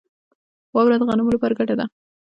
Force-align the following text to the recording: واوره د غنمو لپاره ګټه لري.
واوره 0.75 0.97
د 0.99 1.03
غنمو 1.09 1.35
لپاره 1.35 1.57
ګټه 1.59 1.73
لري. 1.79 1.91